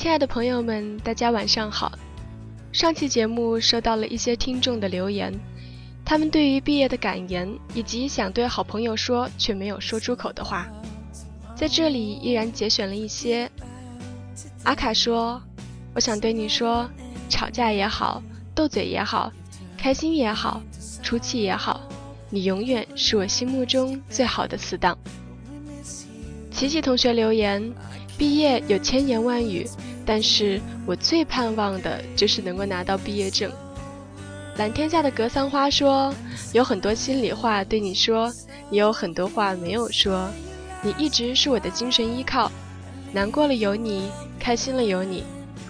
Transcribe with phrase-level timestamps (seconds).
[0.00, 1.92] 亲爱的朋友们，大家晚上好。
[2.72, 5.30] 上期节目收到了一些听众的留言，
[6.06, 10.66] 他们对于毕业的感言以及想对好朋友说却没有说出口的话，
[11.54, 13.50] 在这里依然节选了一些。
[14.62, 15.38] 阿卡说
[15.94, 16.88] ：“我想对你说，
[17.28, 18.22] 吵架也好，
[18.54, 19.30] 斗嘴也好，
[19.76, 20.62] 开心也好，
[21.02, 21.78] 出气也好，
[22.30, 24.96] 你永远是我心目中最好的死党。”
[26.50, 27.62] 琪琪同学留言
[28.16, 29.68] ：“毕业有千言万语。”
[30.10, 33.48] 但是我最盼望的就是能够拿到毕业证。
[34.56, 36.12] 蓝天下的格桑花说
[36.52, 38.28] ：“有很多心里话对你说，
[38.72, 40.28] 也有很多话没有说。
[40.82, 42.50] 你一直是我的精神依靠，
[43.12, 45.22] 难过了有你，开心了有你。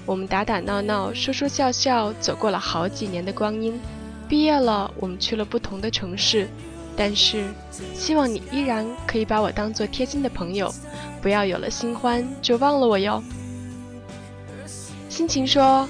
[0.06, 3.78] 我们打打闹闹，说说笑笑，走过了好几年的光阴。
[4.26, 6.48] 毕业了，我们去了不同的城市，
[6.96, 7.45] 但是
[7.95, 10.72] 希望你依然可以把我当做贴心的朋友，
[11.20, 13.22] 不要有了新欢就忘了我哟。”
[15.21, 15.87] 心情说，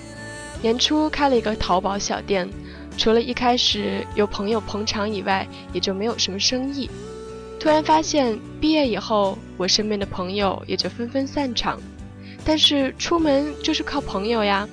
[0.61, 2.51] 年初开了一个淘宝小店，
[2.99, 6.91] 除了一开始有朋友捧场以外，也就没有什么生意。
[7.61, 11.81] 突然发现毕业以后，我身边的朋友也就纷纷散场，
[12.45, 14.69] 但是出门就是靠朋友呀，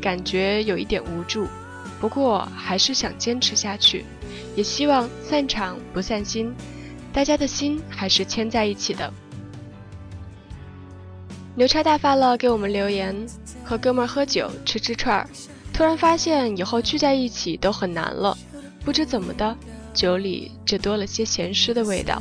[0.00, 1.46] 感觉有一点无助。
[2.00, 4.04] 不过还是想坚持下去，
[4.56, 6.52] 也希望散场不散心，
[7.12, 9.12] 大家的心还是牵在一起的。
[11.54, 13.14] 牛叉大发了，给我们留言。
[13.64, 15.28] 和哥们喝酒吃吃串儿，
[15.72, 18.36] 突然发现以后聚在一起都很难了。
[18.84, 19.56] 不知怎么的，
[19.94, 22.20] 酒里就多了些咸湿的味道。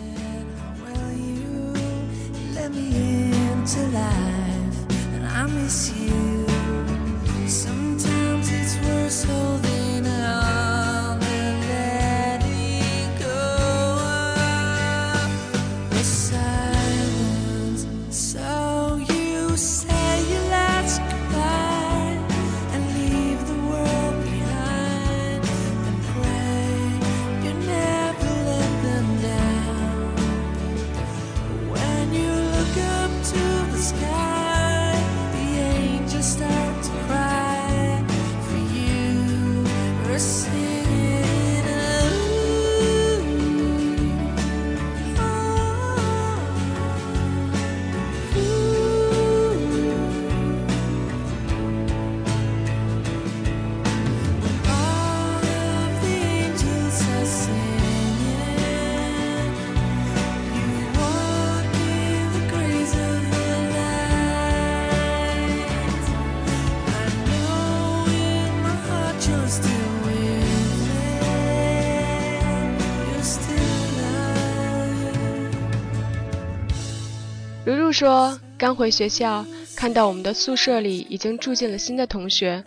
[77.71, 79.45] 如如说刚回学校，
[79.76, 82.64] 看到我们的宿舍里已经住进了新的同学，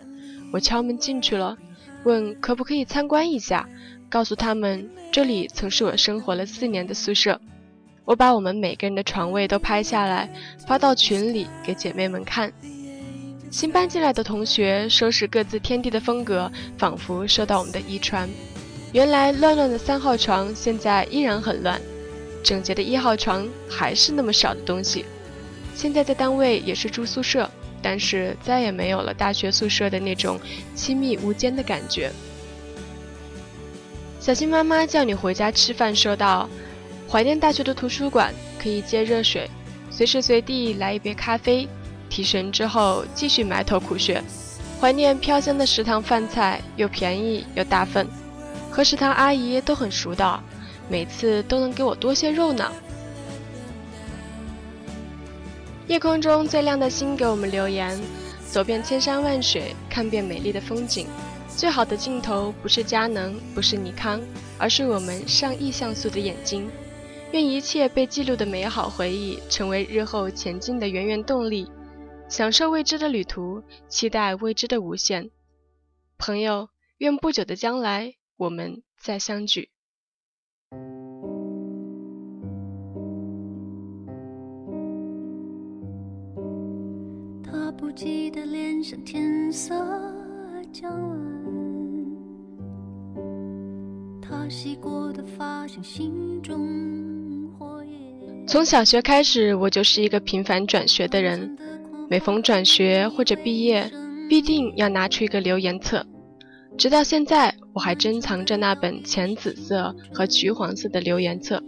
[0.51, 1.57] 我敲门进去了，
[2.03, 3.67] 问可不可以参观一下，
[4.09, 7.39] 告诉他们这里曾是我生活了四年的宿舍。
[8.03, 10.31] 我把我们每个人的床位都拍下来，
[10.67, 12.51] 发到群里给姐妹们看。
[13.51, 18.29] 新搬进来的同学收拾各自天地的风格，仿佛受到我们的遗传。
[18.91, 21.79] 原来乱乱的三号床现在依然很乱，
[22.45, 25.03] 整洁的一号床还是那么少的东西。
[25.73, 27.49] 现在在单位也是住宿舍，
[27.81, 30.39] 但是再也没有了大学宿舍的那种
[30.75, 32.11] 亲密无间的感觉。
[34.19, 36.47] 小新妈妈叫你回家吃饭，说道
[37.09, 39.49] ：“怀念大学的图书馆，可以接热水，
[39.89, 41.67] 随时随地来一杯咖啡，
[42.09, 44.23] 提神之后继续埋头苦学。
[44.79, 48.07] 怀念飘香的食堂饭菜，又便宜又大份，
[48.71, 50.43] 和食堂阿姨都很熟的，
[50.89, 52.71] 每次都能给我多些肉呢。”
[55.87, 57.99] 夜空中最亮的星给我们留言：
[58.49, 61.07] 走遍千山万水，看遍美丽的风景，
[61.47, 64.19] 最好的镜头不是佳能，不是尼康，
[64.57, 66.67] 而是我们上亿像素的眼睛。
[67.31, 71.69] 愿一切被记录的美好回忆，成为日后前进的源源动力。
[72.27, 75.29] 享受未知的旅途，期待未知的无限。
[76.17, 79.74] 朋友，愿不久的将来，我们再相聚。
[87.77, 89.75] 不记得脸上天色
[90.71, 91.17] 将晚，
[94.21, 98.47] 他洗过的发像心中火焰。
[98.47, 101.57] 从小学开始，我就是一个频繁转学的人。
[102.09, 103.91] 每逢转学或者毕业，
[104.29, 106.05] 必定要拿出一个留言册。
[106.77, 111.61] 直到现在，我还珍藏着那本浅紫色和橘黄色的留言册。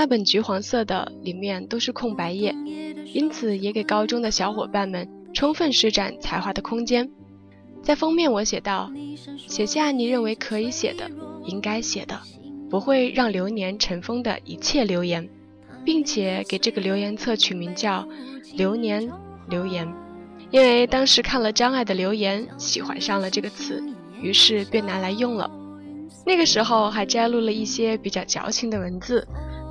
[0.00, 2.56] 那本橘黄色的里面都是空白页。
[3.12, 7.06] 因此，也给高中的小伙伴们充分施展才华的空间。
[7.82, 8.90] 在封面我写道
[9.46, 11.06] ：“写下你认为可以写的、
[11.44, 12.18] 应该写的，
[12.70, 15.28] 不会让流年尘封的一切留言，
[15.84, 18.08] 并且给这个留言册取名叫
[18.56, 19.06] ‘流年
[19.50, 19.86] 留言’，
[20.50, 23.84] 因为当时看了张爱的留言，喜欢上了这个词，
[24.22, 25.50] 于是便拿来用了。
[26.24, 29.26] 那个时候还摘录了一些比较矫情的文字，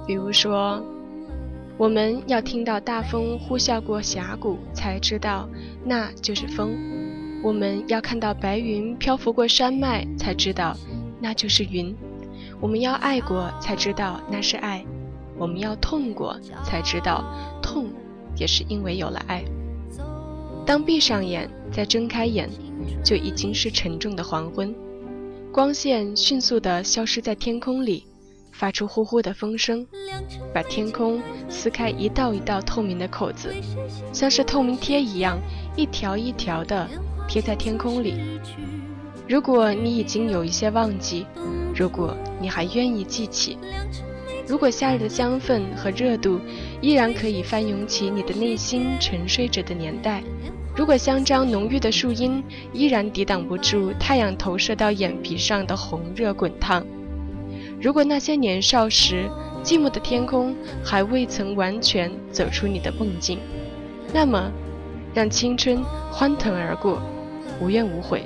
[0.10, 0.84] 比如说。”
[1.78, 5.48] 我们要听到大风呼啸过峡谷，才知道
[5.86, 6.72] 那就是风；
[7.42, 10.76] 我们要看到白云漂浮过山脉，才知道
[11.22, 11.94] 那就是云；
[12.60, 14.84] 我们要爱过，才知道那是爱；
[15.38, 17.24] 我们要痛过，才知道
[17.62, 17.88] 痛
[18.36, 19.42] 也是因为有了爱。
[20.66, 22.50] 当闭上眼，再睁开眼，
[23.06, 24.76] 就已经是沉重的黄昏，
[25.54, 28.04] 光线迅速地消失在天空里。
[28.60, 29.88] 发出呼呼的风声，
[30.54, 33.56] 把天空撕开一道一道透明的口子，
[34.12, 35.40] 像是透明贴一样，
[35.78, 36.86] 一条一条的
[37.26, 38.16] 贴在天空里。
[39.30, 41.26] 如果你已经有一些忘记，
[41.74, 43.58] 如果你还愿意记起，
[44.46, 46.38] 如果夏日的香氛和热度
[46.82, 50.22] 依然可以翻涌起你的内心沉睡着的年代，
[50.76, 56.86] 如果香樟浓郁的树荫依然抵挡不住太阳投射到眼皮上的红热滚烫。
[57.82, 59.30] 如果那些年少时
[59.64, 60.54] 寂寞的天空
[60.84, 63.40] 还未曾完全走出你的梦境，
[64.14, 64.52] 那么，
[65.14, 65.82] 让青春
[66.12, 67.02] 欢腾而过，
[67.62, 68.26] 无怨无悔。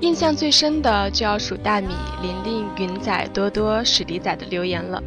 [0.00, 1.88] 印象最深的就要数大米、
[2.22, 5.02] 玲玲、云仔、多多、史迪仔的留言了，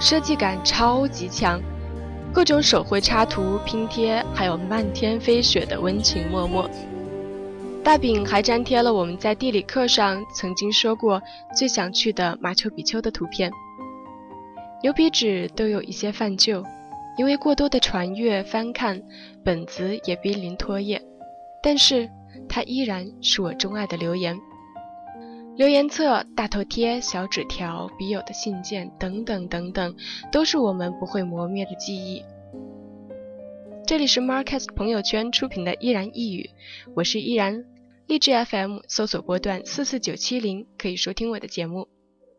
[0.00, 1.60] 设计感超级强，
[2.32, 6.70] 各种手绘插图拼贴，还有漫天飞雪的温情脉脉。
[7.82, 11.20] 大饼还粘贴了我们在地理课上曾经说过
[11.56, 13.50] 最想去的马丘比丘的图片。
[14.82, 16.62] 牛皮纸都有一些泛旧，
[17.16, 19.02] 因为过多的传阅翻看，
[19.42, 21.02] 本子也濒临脱页。
[21.62, 22.08] 但是
[22.48, 24.38] 它依然是我钟爱的留言。
[25.56, 29.94] 留言册、大头贴、小纸条、笔友的信件等等等等，
[30.30, 32.22] 都是我们不会磨灭的记忆。
[33.90, 36.50] 这里是 Marcast 朋友圈出品的依然一语，
[36.94, 37.64] 我是依然，
[38.06, 41.88] 励志 FM 搜索波段四四九七零可以收听我的节目。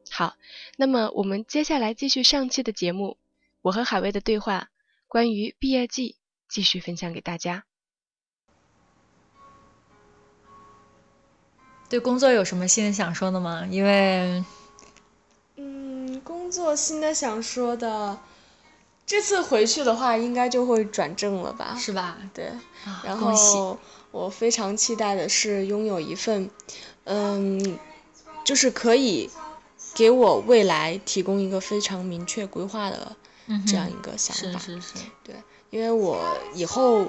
[0.10, 0.36] 好，
[0.78, 3.18] 那么我们接下来继续上期的节目，
[3.62, 4.70] 我和海威的对话，
[5.10, 6.16] 关于毕业季，
[6.48, 7.66] 继续分享给大家。
[11.90, 13.68] 对工作有什么新的想说的吗？
[13.70, 14.42] 因为，
[15.58, 18.18] 嗯，工作新的想说的。
[19.06, 21.76] 这次回去的话，应该就会转正了吧？
[21.78, 22.18] 是吧？
[22.34, 22.52] 对。
[23.04, 23.78] 然后
[24.12, 26.50] 我非常期待的是拥有一份，
[27.04, 27.78] 嗯，
[28.46, 29.30] 就是可以
[29.94, 33.16] 给我未来提供一个非常明确规划的
[33.68, 34.60] 这样一个想法。
[34.60, 34.94] 是是是。
[35.24, 35.36] 对，
[35.70, 37.06] 因为我以后，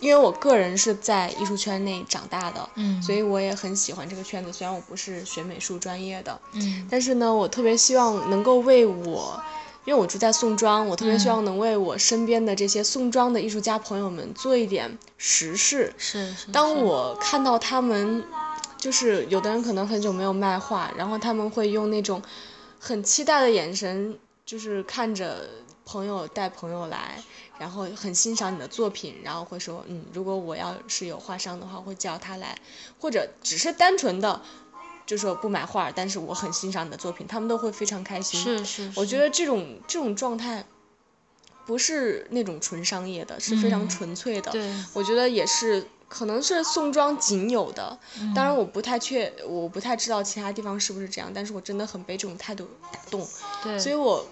[0.00, 4.52] 因为我个人是在艺术圈内长大的，嗯，所以我也很喜欢这个圈子。
[4.52, 9.40] 虽然我不是学美术专业的，嗯，但是呢，我特别希望能够为我。
[9.86, 15.94] 因为我住在宋庄，我特别希望能为我身边的这些宋庄的艺术家朋友们做一点实事。
[15.96, 16.50] 是是。
[16.50, 18.24] 当我看到他们，
[18.76, 22.20] 就是有的人可能很久没有卖画，然后他们会用那种
[22.80, 25.48] 很期待的眼神，就是看着
[25.84, 27.22] 朋友带朋友来，
[27.56, 32.58] 然后很欣赏你的作品，然后会说，嗯，如果我要是有画商的话，会叫他来，
[32.98, 34.42] 或者只是单纯的。
[35.06, 38.40] 就说不买画，但是我很欣赏你的作品，他们都会非常开心。
[38.40, 40.66] 是是，我觉得这种这种状态，
[41.64, 44.50] 不是那种纯商业的，是非常纯粹的。
[44.50, 47.98] 对，我觉得也是，可能是宋庄仅有的。
[48.34, 53.26] 当然，我不太确，我不太知道其他地方是不是这样，但是我真的很被这种态度打动。
[53.62, 54.26] 对，所以我，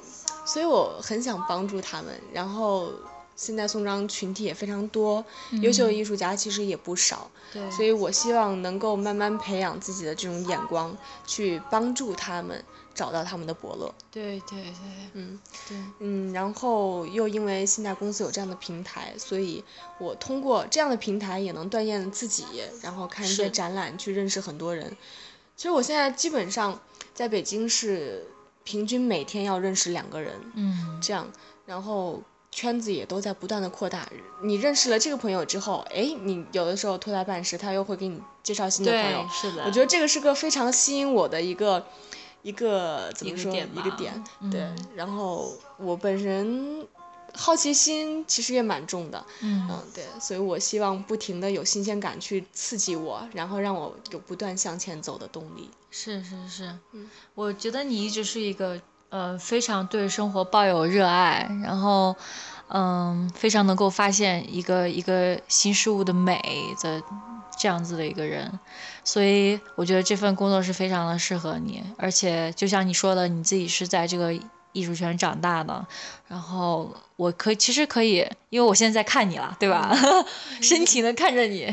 [0.45, 2.93] 所以我很想帮助他们，然后。
[3.37, 5.25] 现在宋庄群体也非常多，
[5.63, 12.65] 优秀的艺术家其实也不少，对，所以我希望能够慢慢培养自己的这种眼光，去帮助他们
[12.95, 13.93] 找到他们的伯乐。
[14.13, 14.73] 对对对，
[15.15, 19.65] 嗯，对，嗯，然后又因为现在公司有这样的平台，所以
[19.99, 22.45] 我通过这样的平台也能锻炼自己，
[22.83, 24.97] 然后看一些展览，去认识很多人。
[25.57, 26.81] 其实我现在基本上
[27.13, 28.27] 在北京是
[28.63, 31.29] 平均每天要认识两个人，嗯，这样，
[31.67, 32.23] 然后。
[32.55, 34.09] 圈子也都在不断的扩大，
[34.41, 39.65] 你认识了这个朋友之后，哎，你有的时候拖他办事，他又会给你介绍新的朋友，是的。
[39.65, 41.85] 我觉得这个是个非常吸引我的一个
[42.43, 44.73] 一个怎么说一个点，对。
[44.95, 46.87] 然后我本人
[47.35, 55.69] 好奇心其实也蛮重的，嗯嗯对，所以我希望不停的有新鲜感去刺激我，然后让我有不断向前走的动力。
[55.91, 58.81] 是是是，嗯，我觉得你一直是一个。
[59.15, 62.17] 呃，非常对生活抱有热爱，然后，
[62.67, 66.43] 嗯，非常能够发现一个一个新事物的美
[66.83, 67.01] 的
[67.57, 68.59] 这样子的一个人，
[69.05, 74.35] 所以我觉得这份工作是非常的适合你，而且就像你说的，你自己是在这个
[74.73, 75.87] 艺术圈长大的，
[76.27, 79.97] 然后我可以其实可以，因为我现在在看你了，对吧？
[80.61, 81.73] 深情的看着你，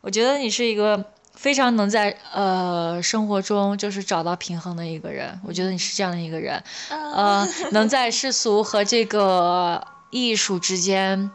[0.00, 1.04] 我觉得你是一个。
[1.38, 11.30] 非常能在呃生活中就是找到平衡的一个人，我觉得你是这样的一个人，呃，能在世俗和这个艺术之间，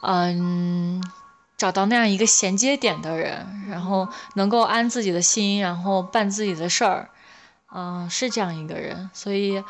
[0.00, 1.04] 嗯，
[1.58, 7.10] 找到那样一个衔接点的人，然后能够安自己的心，然后办自己的事儿，
[7.74, 9.62] 嗯，是这样一个人，所以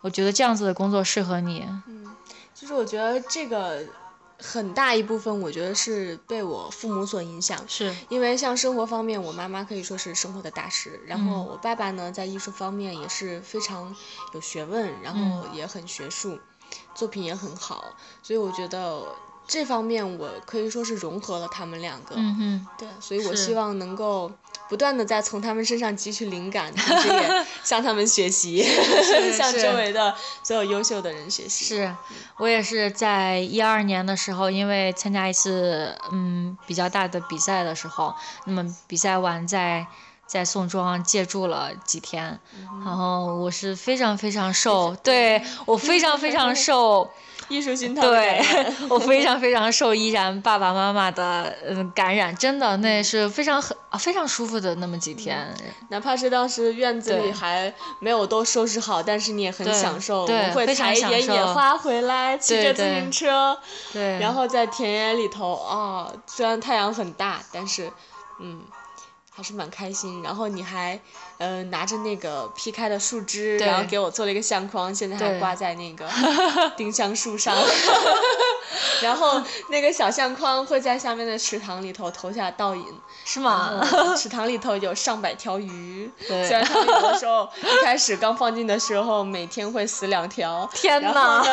[0.00, 1.68] 我觉得这样子的工作适合你。
[1.86, 2.06] 嗯，
[2.54, 3.84] 就是我觉得这个。
[4.38, 7.94] 很大一部分，我觉得是被我父母所影响，是。
[8.08, 13.94] 因为像生活方面，我妈妈可以说是生活的大师，然后我爸爸呢，在艺术方面也是非常
[14.32, 16.38] 有学问，然后也很学术，
[16.94, 19.06] 作品也很好，所以我觉得
[19.46, 22.14] 这方面我可以说是融合了他们两个，
[22.78, 24.30] 对，所以我希望能够。
[24.66, 28.64] 不断的在从他们身上汲取灵感，同时也 向他们学习，
[29.36, 31.66] 向周围的所有优秀的人学习。
[31.66, 31.94] 是，
[32.38, 38.14] 我也是在一二年的时候，因为参加一次嗯比较大的比赛的时候，
[38.46, 39.86] 那么比赛完在
[40.26, 42.40] 在宋庄借住了几天，
[42.86, 47.10] 然后我是非常非常受，对我非常非常受。
[47.48, 48.42] 艺术熏陶，对
[48.88, 55.54] 我非常非常受依然爸爸妈妈的嗯感染，真的那是非常很非常舒服的那么几天，
[55.88, 63.58] 哪怕是当时院子里还没有都收拾好，但是你也很享受，我们会采一点野花回来，骑着自行车，
[63.92, 67.90] 对，然后在田野里头啊，虽然太阳很大，但是
[68.40, 68.62] 嗯。
[69.36, 71.00] 还是蛮开心，然后你还，
[71.38, 76.08] 呃，拿着那个劈开的树枝，然后给我做了一个相框，现在还挂在那个
[76.76, 77.56] 丁香树上。
[79.02, 82.86] 然后那个小相框会在下面的池塘里头投下倒影，
[83.24, 83.84] 是吗？
[84.16, 91.44] 池塘里头有上百条鱼，虽然它们有的时候一开始刚放进的时候每天会死两条，天呐，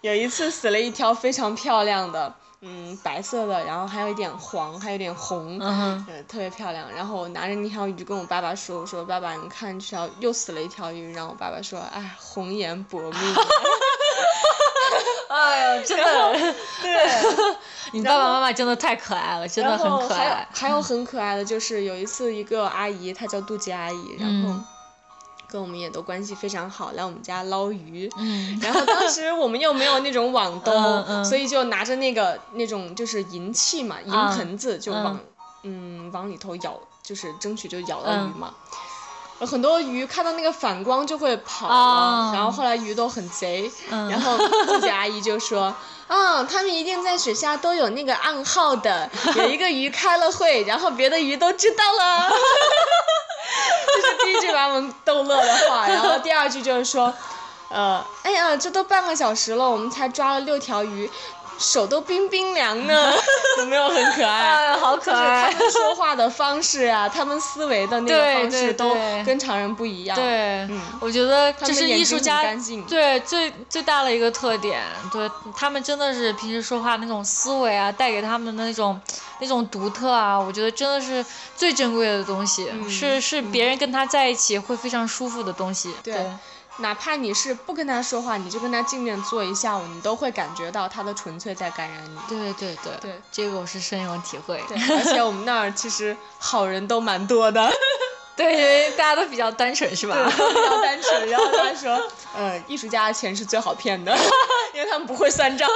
[0.00, 2.34] 有一次死了一条非常漂亮的。
[2.64, 6.88] 嗯，白色的，然后还有一点黄，还有点红，嗯，特别漂亮。
[6.92, 13.12] 然后我拿着那条鱼就跟我爸爸说：“我说爸爸，你看这条又死了一条鱼。”然后我爸爸说：“哎，红颜薄命。
[15.28, 17.08] ”哎呀，真的， 对，
[17.90, 20.46] 你爸爸妈妈真的太可爱了，真的很可爱。
[20.52, 24.54] 还有很可爱的就是有一次一个阿姨，她叫杜杰阿姨，然后。
[25.52, 28.10] 跟我们也都关系非常好，来我们家捞鱼。
[28.16, 28.58] 嗯。
[28.64, 30.72] 然后当时我们又没有那种网 兜，
[31.22, 35.20] 所以就拿着那个那种就是银器嘛，银盆子就往
[35.62, 38.54] 嗯往里头舀，就是争取就舀到鱼嘛。
[39.40, 45.74] 很多鱼看到那个反光就会跑了，然后后来鱼都很贼，然后 自己阿姨就说
[46.06, 52.30] ：“啊，他们一定在水下都有那个暗号的，有一个鱼开了会，然后别的鱼都知道了。”
[54.24, 57.12] 第一句把我们逗乐的话，然后第二句就是说，
[57.70, 61.10] 呃，哎呀，这都半个小时了，我们才抓了六条鱼。
[61.58, 63.12] 手都冰冰凉呢，
[63.58, 64.74] 有 没有很可爱？
[64.74, 65.52] 好可爱！
[65.52, 70.16] 他们说话的方式啊，他们思维的那个方式都跟常人不一样。
[70.16, 70.66] 对，
[70.98, 72.42] 我觉得这是艺术家
[72.88, 74.82] 对最最大的一个特点。
[75.12, 79.00] 对他们真的是平时说话那种思维啊，带给他们的那种
[79.42, 81.24] 那种独特啊，我觉得真的是
[81.56, 85.92] 最珍贵的东西，是是别人跟他在一起会非常舒服的东西。
[86.02, 86.14] 对。
[86.78, 92.16] 哪怕你是不跟他说话，你就跟他静静坐一下午，你都会感觉到他的纯粹在感染你。
[92.26, 94.58] 对对对，对，这个我是深有体会。
[94.66, 97.70] 对，而且我们那儿其实好人都蛮多的。
[98.36, 100.16] 对，因为大家都比较单纯，是吧？
[100.26, 101.28] 比较单纯。
[101.28, 102.00] 然后他 说，
[102.36, 104.16] 嗯，艺术家的钱是最好骗的，
[104.74, 105.68] 因为他们不会算账。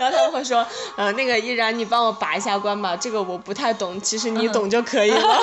[0.00, 5.40] 然后他们会说，嗯，那个依然，你帮我把一下关吧，这个我不太懂，其实你懂就可以了。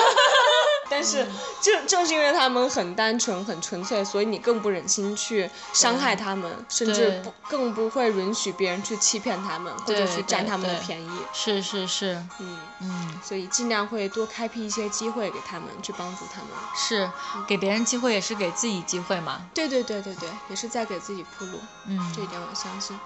[0.88, 1.26] 但是，
[1.60, 11.10] 正正是因为他们很单纯、很纯粹，所以你更不忍心去伤害他们，甚至不更不会允许别人去欺骗他们，或者去占他们的便宜。
[11.32, 16.48] 是是是，嗯嗯，所以尽量会多开辟一些机会给他们，去帮助他们。
[16.74, 17.10] 是，
[17.46, 19.42] 给别人机会也是给自己机会嘛。
[19.52, 21.60] 对对对对对，也是在给自己铺路。
[21.86, 22.98] 嗯，这一点我相信。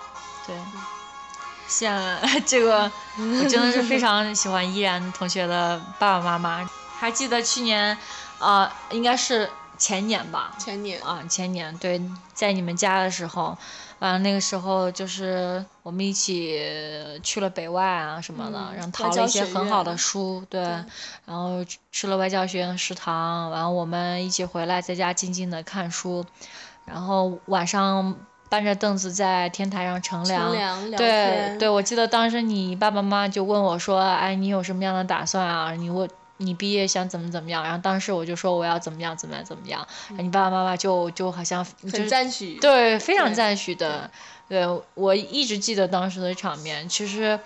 [0.47, 0.57] 对，
[1.69, 2.01] 像
[2.47, 6.69] 这个，我真的是非常喜欢依然同学的爸爸妈妈。
[7.03, 7.99] 还记得去年，
[8.39, 10.55] 呃，应该是前年吧。
[10.57, 12.01] 前年啊，前年对，
[12.33, 13.59] 在你们家的时候，
[13.99, 16.63] 完了那个时候就是我们一起
[17.21, 20.61] 去了北外啊什么的，然后淘了一些很好的书，对，
[21.27, 26.25] 然后吃了外教学院食堂，完了我们一起回来在家静静的看书，
[26.85, 28.15] 然后晚上
[28.49, 30.53] 搬着凳子在天台上乘凉。
[30.97, 35.73] 对对，我记得当时你爸爸妈妈就问我说：“哎，你有什么样的打算啊？
[35.73, 36.09] 你我
[36.39, 39.87] 你毕业想怎么怎么样？”然后当时我就说我要怎么样怎么样怎么样。
[40.19, 42.55] 你爸爸妈妈就就好像就很赞许。
[42.61, 44.11] 对，非常赞许的。
[44.49, 47.41] 对我一直记得当时的场面，其实，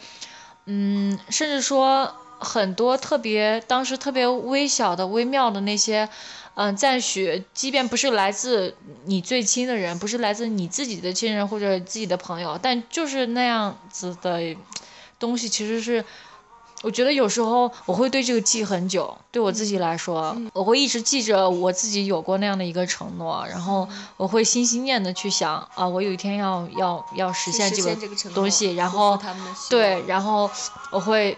[0.65, 6.09] 嗯，甚至说很多特别当时特别微小的、微妙的那些，
[6.55, 8.75] 嗯、赞许，即便不是来自
[9.05, 14.57] 你最亲的人，不是来自你自己的亲人或者自己的朋友，但就是那样子的
[15.21, 16.05] 东西，其实是。
[16.87, 27.93] 我觉得有时候我会对这个记很久，对我自己来说，我会一直记着我自己有过那样的一个承诺，然后我会心心念的去想啊，我有一天要要要实现这个
[28.33, 29.19] 东西，然后
[29.69, 30.49] 对，然后
[30.93, 31.37] 我会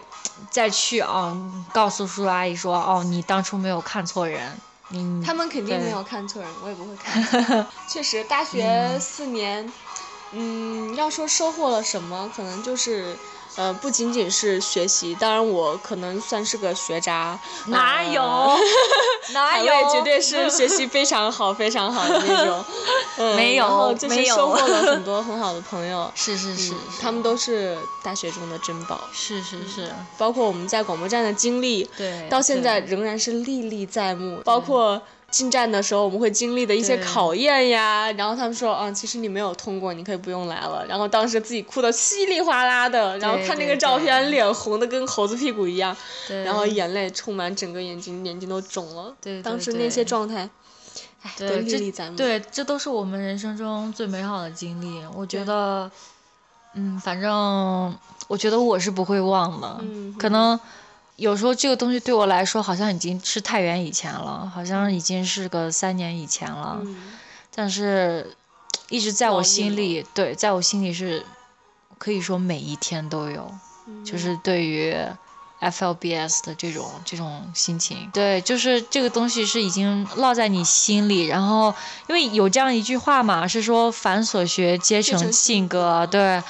[0.51, 1.35] 再去啊
[1.73, 4.55] 告诉叔叔阿姨说，哦，你当初没有看错人，
[4.91, 7.65] 嗯他们肯定没有看错人，我也不会看。
[7.89, 9.73] 确实，大学四年，
[10.31, 13.17] 嗯，要说收获了什么，可能就是。
[13.55, 18.21] 呃，不仅仅是学习，当然我可能算是个学渣，呃哪有？
[19.33, 19.65] 哪有？
[19.65, 22.63] 外绝对是学习非常好、非常好的那种，
[23.17, 24.35] 嗯，没有然后就是没有。
[24.35, 35.01] 收获了很多很好的朋友， 是是是嗯，他们都是大学中的珍宝，是是是，包括我们在广播站的经历，对，到现在仍然是历历在目，包括。
[35.31, 40.85] 进站的时候，我们会经历的一些考验呀，然后他们说，嗯，其实你没有通过，你可以不用来了。
[40.87, 45.95] 然后当时自己哭的稀里哗啦的，然后看那个照片，脸红的跟猴子屁股一样，
[46.43, 49.15] 然后眼泪充满整个眼睛，眼睛都肿了。
[49.21, 50.49] 对对当时那些状态，
[51.21, 52.17] 哎，都对，历历在目。
[52.17, 55.03] 这对，这都是我们人生中最美好的经历。
[55.13, 55.89] 我觉得，
[56.73, 59.77] 嗯，反正我觉得我是不会忘的。
[59.81, 60.59] 嗯可能
[61.19, 66.79] 有时候这个东西对我来说，好像已经是太远以前了，好像已经是个三年以前了。
[66.81, 66.95] 嗯，
[67.53, 68.35] 但是，
[68.89, 71.25] 一直在我心里，对，在我心里是
[71.97, 73.51] 可以说每一天都有。
[73.87, 74.95] 嗯就是对于
[75.61, 81.73] FLBS 的这种这种心情，对，就是这个东西是已经烙在你心里，然后
[82.07, 86.41] 因为有这样一句话嘛，是说凡所学皆成成性格，对，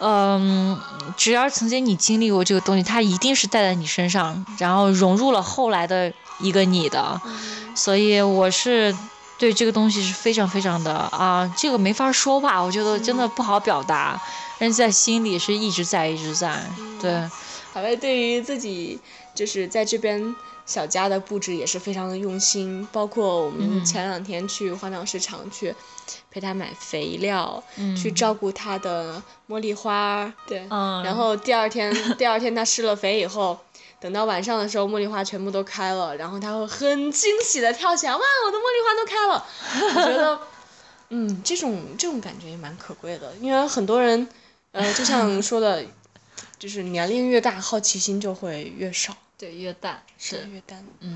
[0.00, 0.80] 嗯，
[1.16, 7.20] 只要曾经你经历过这个东西，它一定是带在你身上，然后融入了后来的一个你的，
[7.74, 8.94] 所以我是。
[9.36, 14.18] 对这个东西是非常非常的啊，这个没法说吧，我觉得真的不好表达，
[14.60, 16.64] 但是在心里是一直在一直在，
[17.00, 17.28] 对。
[17.74, 19.00] 海威对于自己
[19.34, 20.34] 就是在这边
[20.64, 25.74] 小家的布置也是非常的用心，包括我们嗯前两天去花鸟市场去
[26.30, 33.58] 陪他买肥料，嗯去照顾他的茉莉花，对，嗯然后第二天 第二天他施了肥以后。
[34.00, 39.46] 等到晚上的时候，茉莉花全部都开了，然后他会很惊喜的跳起来，哇，我的茉莉花都开了！
[39.96, 40.38] 我觉得，
[41.08, 44.28] 嗯，这种这种感觉也蛮可贵的，因为很多人，
[44.72, 45.82] 呃，就像 说的，
[46.58, 50.84] 就是年龄越大，好奇心就会越少，对，越淡是，越淡。
[51.00, 51.14] 嗯，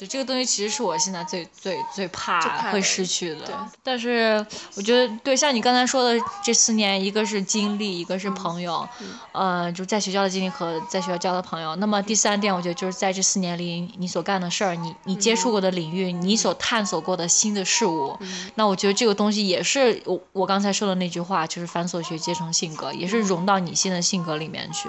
[0.00, 2.40] 对，这个东西其实是我现在最最最怕
[2.72, 3.44] 会失去的。
[3.44, 8.88] 对但是我觉得，对，像你刚才说的，这四年，一个是经历，一个是朋友，
[9.32, 11.76] 呃，就在学校的经历和在学校交的朋友。
[11.76, 18.18] 那么第三点，我觉得就是在这四年里，你所干的事儿，你你接触过的领域，你所探索过的新的事物，
[18.54, 24.88] 那我觉得这个东西也是我我刚才说的那句话，就是反所学皆成性格，也是融到你新的性格里面去。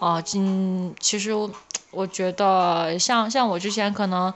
[0.00, 1.48] 啊，嗯，其实我
[1.90, 4.32] 我觉得像像我之前可能，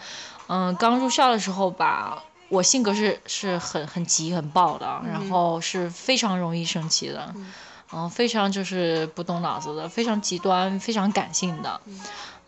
[0.49, 7.35] 嗯，刚入校的时候吧，我性格是是很很急很暴的，然后是非常容易生气的，
[7.93, 11.81] 嗯，非常就是不动脑子的，非常极端，非常感性的，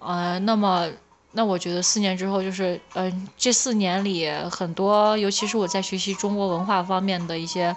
[0.01, 0.88] 呃，那么。
[1.33, 7.77] 那我觉得四年之后，就是嗯、这四年里很多，尤其是我在学习中国文化方面的一些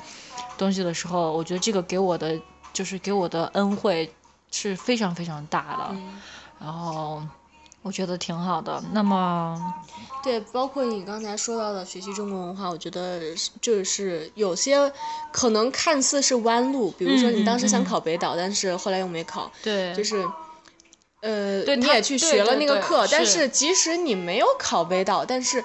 [0.58, 2.40] 东西的时候，我觉得这个给我的
[2.72, 4.10] 就是给我的恩惠
[4.50, 5.96] 是非常非常大的，
[6.60, 7.22] 然后
[7.82, 8.84] 我觉得挺好的。
[8.92, 9.74] 那么，
[10.24, 13.22] 对，包括你刚才说到的学习中国文化，我觉得
[13.62, 14.92] 就是有些
[15.32, 20.28] 可能看似是弯路，比如说你当时想考北岛，但是后来又没考，对，就是。
[21.22, 25.62] 呃，对你也去学了那个课，但是是即使你没有考北岛，但是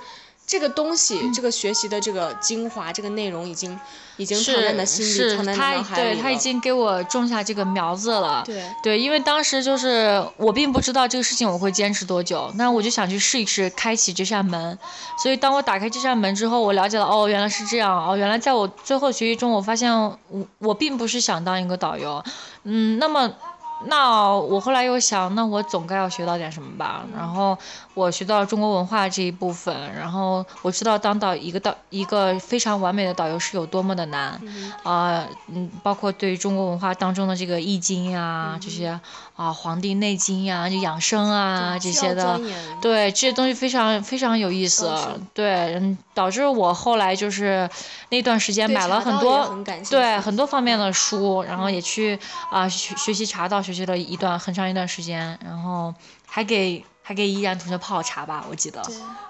[0.47, 3.79] 这个东西，嗯这个学习的这个精华，这个内容已经
[4.17, 6.15] 已经藏在你的心里，是藏在你他脑海里了。
[6.15, 8.43] 对他已经给我种下这个苗子了。
[8.45, 14.79] 对对，因为当时就是我并不知道这个事情我会坚持多久，那我就想去试一试，开启这扇门。
[15.23, 22.23] 所以当我打开这扇门之后，我了解了，哦，原来是这样，哦，原来在我最后学习中，我发现我我并不是想当一个导游，
[22.65, 23.33] 嗯，那么
[23.79, 27.05] 那我后来又想，那我总该要学到点什么吧。
[27.15, 27.59] 然后
[27.93, 34.41] 我学到中国文化这一部分，然后我知道当导一个导一个非常完美的导游是有多么的难
[34.83, 38.99] 啊，嗯，包括对中国文化当中的这个易经呀，这些
[39.37, 42.41] 啊，黄帝内经呀，就养生啊这些的，
[42.81, 44.91] 对这些东西非常非常有意思。
[45.35, 47.69] 对，嗯，导致我后来就是
[48.09, 52.19] 那段时间买了很多对很多方面的书，然后也去
[52.51, 53.75] 啊学学习茶道学。
[53.75, 55.93] 习了一段很长一段时间，然后
[56.27, 58.81] 还给还给依然同学泡茶吧，我记得。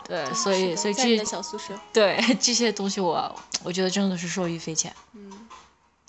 [0.06, 0.22] 对。
[0.22, 1.72] 对，所以所以这小宿舍。
[1.94, 4.94] 对 这些东西，我我觉得真的是受益匪浅。
[5.14, 5.48] 嗯。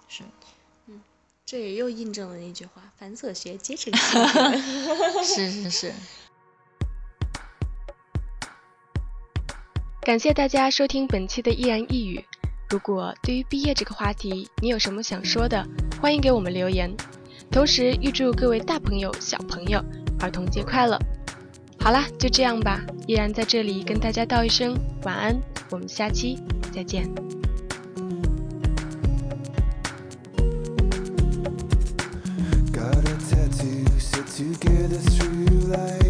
[0.09, 0.21] 是。
[0.87, 0.99] 嗯，
[1.45, 3.95] 这也又印证了那句话：凡所学，皆成
[5.23, 5.93] 是是 是。
[10.05, 12.19] 感谢大家收听本期的《依然一语》。
[12.69, 15.67] 如果对于毕业这个话题，你有什么想说的，
[15.99, 16.95] 欢迎给我们留言。
[17.49, 19.83] 同时预祝各位大朋友、小朋友
[20.19, 20.99] 儿童节快乐！
[21.79, 25.41] 好啦，就这样吧，依然在这里跟大家道一声晚安，
[25.71, 26.37] 我们下期
[26.71, 27.11] 再见。
[32.71, 36.04] Got a tattoo, sit together through life.